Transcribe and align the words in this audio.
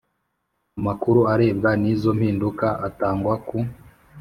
Amakuru 0.79 1.21
arebwa 1.33 1.71
n 1.81 1.83
izo 1.93 2.11
mpinduka 2.17 2.67
atangwa 2.87 3.35
ku 3.47 3.57